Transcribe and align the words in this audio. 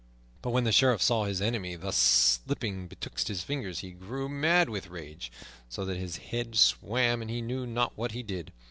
But 0.41 0.49
when 0.49 0.63
the 0.63 0.71
Sheriff 0.71 0.99
saw 0.99 1.25
his 1.25 1.43
enemy 1.43 1.75
thus 1.75 1.95
slipping 1.95 2.87
betwixt 2.87 3.27
his 3.27 3.43
fingers 3.43 3.81
he 3.81 3.91
grew 3.91 4.27
mad 4.27 4.67
with 4.67 4.85
his 4.85 4.91
rage, 4.91 5.31
so 5.69 5.85
that 5.85 5.97
his 5.97 6.17
head 6.17 6.55
swam 6.55 7.21
and 7.21 7.29
he 7.29 7.39
knew 7.39 7.67
not 7.67 7.95
what 7.95 8.11
he 8.13 8.23
did. 8.23 8.51